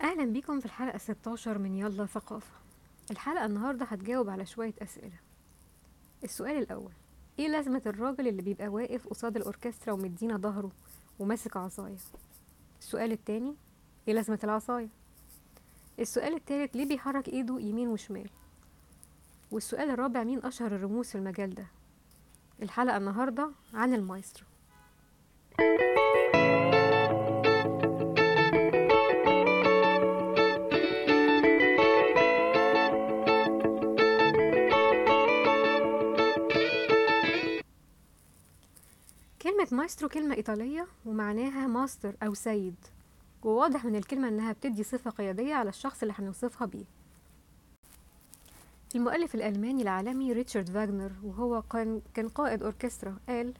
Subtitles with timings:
[0.00, 2.52] أهلا بيكم في الحلقة 16 من يلا ثقافة.
[3.10, 5.18] الحلقة النهاردة هتجاوب على شوية أسئلة.
[6.24, 6.92] السؤال الأول
[7.38, 10.70] إيه لازمة الراجل اللي بيبقى واقف قصاد الأوركسترا ومدينا ظهره
[11.18, 11.96] وماسك عصاية؟
[12.80, 13.54] السؤال التاني
[14.08, 14.88] إيه لازمة العصاية؟
[15.98, 18.30] السؤال التالت ليه بيحرك إيده يمين وشمال؟
[19.50, 21.66] والسؤال الرابع مين أشهر الرموز في المجال ده؟
[22.62, 24.46] الحلقة النهاردة عن المايسترو.
[39.60, 42.74] كلمة مايسترو كلمة إيطالية ومعناها ماستر أو سيد
[43.42, 46.84] وواضح من الكلمة إنها بتدي صفة قيادية على الشخص اللي هنوصفها بيه.
[48.94, 53.54] المؤلف الألماني العالمي ريتشارد فاغنر وهو كان كان قائد أوركسترا قال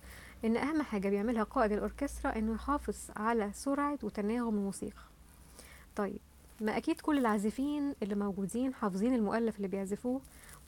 [0.45, 5.03] إن أهم حاجة بيعملها قائد الأوركسترا إنه يحافظ على سرعة وتناغم الموسيقى.
[5.97, 6.21] طيب
[6.61, 10.21] ما أكيد كل العازفين اللي موجودين حافظين المؤلف اللي بيعزفوه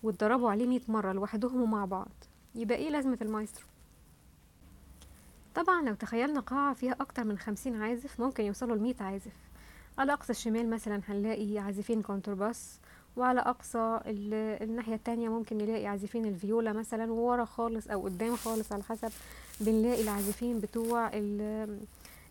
[0.03, 2.13] واتدربوا عليه 100 مرة لوحدهم ومع بعض.
[2.55, 3.67] يبقى إيه لازمة المايسترو؟
[5.55, 9.33] طبعا لو تخيلنا قاعة فيها أكتر من خمسين عازف ممكن يوصلوا لمية عازف.
[9.99, 12.79] على أقصى الشمال مثلا هنلاقي عازفين كونترباس
[13.17, 18.73] وعلى أقصى ال- الناحية التانية ممكن نلاقي عازفين الفيولا مثلا وورا خالص أو قدام خالص
[18.73, 19.13] على حسب
[19.61, 21.69] بنلاقي العازفين بتوع آه،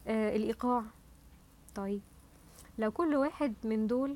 [0.08, 0.84] الإيقاع.
[1.76, 2.02] طيب
[2.80, 4.16] لو كل واحد من دول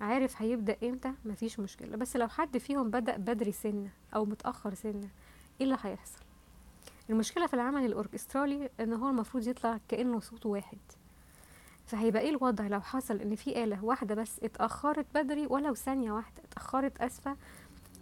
[0.00, 1.96] عارف هيبدأ إمتى مفيش مشكلة.
[1.96, 5.08] بس لو حد فيهم بدأ بدري سنة أو متأخر سنة
[5.60, 6.18] إيه اللي هيحصل؟
[7.10, 10.78] المشكلة في العمل الأوركسترالي إن هو المفروض يطلع كأنه صوت واحد.
[11.86, 16.42] فهيبقى إيه الوضع لو حصل إن في آلة واحدة بس اتأخرت بدري ولو ثانية واحدة
[16.44, 17.36] اتأخرت أسفة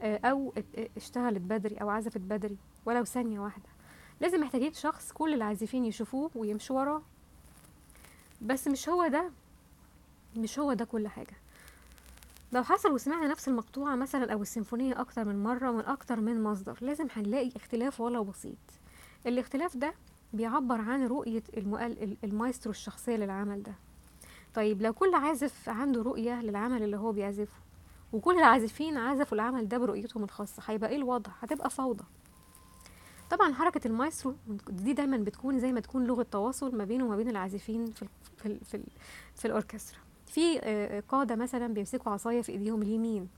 [0.03, 3.69] آه، أو ات- اشتغلت بدري أو عزفت بدري ولو ثانية واحدة.
[4.21, 7.03] لازم محتاجين شخص كل العازفين يشوفوه ويمشوا وراه.
[8.43, 9.31] بس مش هو ده
[10.37, 11.37] مش هو ده كل حاجة.
[12.53, 16.79] لو حصل وسمعنا نفس المقطوعة مثلا أو السيمفونية أكتر من مرة من أكتر من مصدر
[16.81, 18.57] لازم هنلاقي اختلاف ولو بسيط.
[19.27, 19.95] الاختلاف ده
[20.33, 21.43] بيعبر عن رؤية
[22.25, 23.73] المايسترو الشخصية للعمل ده.
[24.55, 27.57] طيب لو كل عازف عنده رؤية للعمل اللي هو بيعزفه
[28.13, 32.05] وكل العازفين عزفوا العمل ده برؤيتهم الخاصة هيبقى إيه الوضع؟ هتبقى فوضى.
[33.31, 34.35] طبعا حركة المايسترو
[34.69, 38.09] دي دايما بتكون زي ما تكون لغة تواصل ما بينه وما بين العازفين في ال...
[38.37, 38.59] في ال...
[38.65, 38.85] في, ال...
[39.37, 39.99] في الأوركسترا.
[40.27, 43.29] في آه، قادة مثلا بيمسكوا عصاية في إيديهم اليمين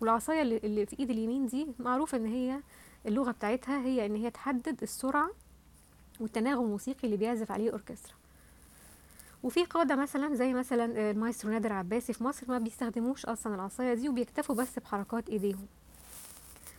[0.00, 2.60] والعصاية اللي في إيد اليمين دي معروف إن هي
[3.06, 5.30] اللغة بتاعتها هي إن هي تحدد السرعة
[6.20, 8.14] والتناغم الموسيقي اللي بيعزف عليه الأوركسترا.
[9.42, 14.08] وفي قادة مثلا زي مثلا المايسترو نادر عباسي في مصر ما بيستخدموش أصلا العصاية دي
[14.08, 15.66] وبيكتفوا بس بحركات إيديهم.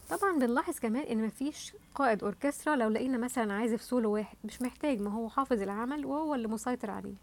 [0.10, 5.02] طبعا بنلاحظ كمان إن مفيش قائد أوركسترا لو لقينا مثلا عازف سولو واحد مش محتاج
[5.02, 7.16] ما هو حافظ العمل وهو اللي مسيطر عليه.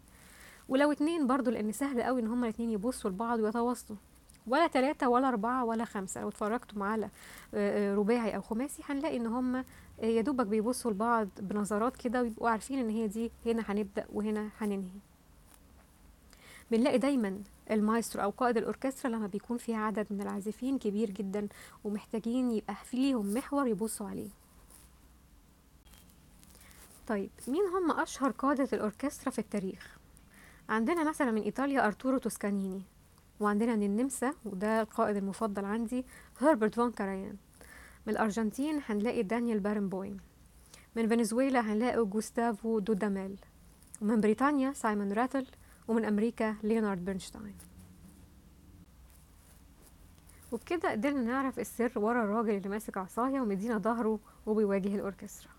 [0.69, 3.97] ولو اتنين برضو لأن سهل قوي إن هما الاتنين يبصوا لبعض ويتواصلوا.
[4.47, 6.21] ولا تلاتة ولا أربعة ولا خمسة.
[6.21, 7.05] لو اتفرجتوا على
[7.53, 9.65] آه، آه، رباعي أو خماسي هنلاقي إن هما
[10.01, 14.49] آه، يا دوبك بيبصوا لبعض بنظرات كده ويبقوا عارفين إن هي دي هنا هنبدأ وهنا
[14.61, 14.99] هننهي.
[16.71, 17.39] بنلاقي دايما
[17.71, 21.47] المايسترو أو قائد الأوركسترا لما بيكون في عدد من العازفين كبير جدا
[21.83, 24.29] ومحتاجين يبقى في ليهم محور يبصوا عليه.
[27.07, 29.97] طيب مين هم أشهر قادة الأوركسترا في التاريخ؟
[30.69, 32.81] عندنا مثلا من إيطاليا أرتورو توسكانيني.
[33.39, 36.05] وعندنا من النمسا وده القائد المفضل عندي
[36.41, 37.35] هربرت فون كارايان
[38.07, 40.17] من الأرجنتين هنلاقي دانيال بارنبويم
[40.95, 43.39] من فنزويلا هنلاقي جوستافو دوداميل
[44.01, 45.45] ومن بريطانيا سايمون راتل.
[45.87, 47.55] ومن أمريكا ليونارد برنشتاين.
[50.51, 55.51] وبكده قدرنا نعرف السر ورا الراجل اللي ماسك عصاية ومدينا ظهره وبيواجه الأوركسترا.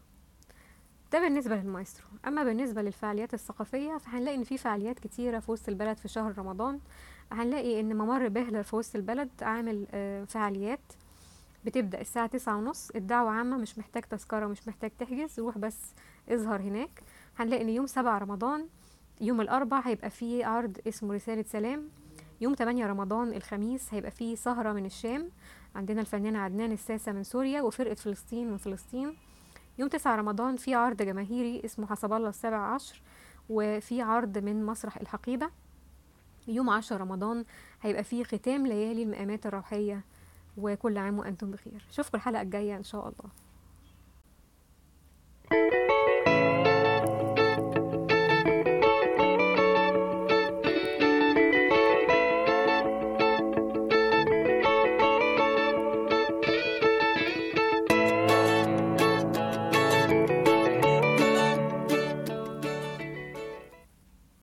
[1.12, 2.06] ده بالنسبة للمايسترو.
[2.26, 6.80] أما بالنسبة للفعاليات الثقافية فهنلاقي إن في فعاليات كتيرة في وسط البلد في شهر رمضان.
[7.32, 10.80] هنلاقي إن ممر بهلر في وسط البلد عامل آه، فعاليات.
[11.64, 15.78] بتبدأ الساعة تسعة ونص الدعوة عامة مش محتاج تذكرة مش محتاج تحجز روح بس
[16.28, 17.02] اظهر هناك.
[17.38, 18.68] هنلاقي إن يوم سبعة رمضان
[19.20, 21.88] يوم الأربع هيبقى فيه عرض اسمه رسالة سلام.
[22.40, 25.28] يوم 8 رمضان الخميس هيبقى فيه سهرة من الشام.
[25.76, 29.16] عندنا الفنان عدنان الساسة من سوريا وفرقة فلسطين من فلسطين.
[29.78, 33.02] يوم 9 رمضان في عرض جماهيري اسمه حسب الله السابع عشر
[33.48, 35.50] وفي عرض من مسرح الحقيبة.
[36.48, 37.44] يوم 10 رمضان
[37.82, 40.00] هيبقى فيه ختام ليالي المقامات الروحية
[40.58, 41.86] وكل عام وأنتم بخير.
[41.90, 43.30] أشوفكم الحلقة الجاية إن شاء الله.